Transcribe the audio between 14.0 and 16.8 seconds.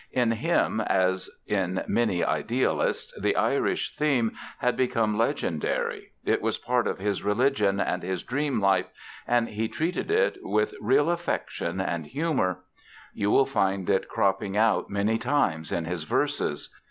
cropping out many times in his verses.